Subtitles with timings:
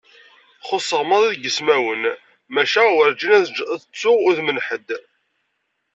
[0.67, 2.03] Xuṣṣeɣ maḍi deg ismawen,
[2.53, 3.45] maca werǧin ad
[3.83, 4.89] ttuɣ udem n ḥedd.